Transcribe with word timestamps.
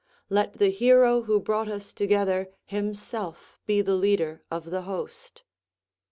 Let 0.31 0.53
the 0.53 0.71
hero 0.71 1.21
who 1.21 1.39
brought 1.39 1.67
us 1.67 1.93
together, 1.93 2.49
himself 2.65 3.59
be 3.67 3.81
the 3.81 3.93
leader 3.93 4.41
of 4.49 4.71
the 4.71 4.81
host." 4.81 5.43